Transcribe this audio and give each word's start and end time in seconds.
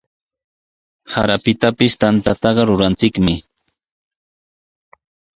Sarapitapis 1.13 1.93
tantaqa 2.01 2.63
ruranchikmi. 2.69 3.35